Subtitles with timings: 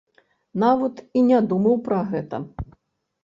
[0.63, 2.35] Нават і не думаў пра гэта.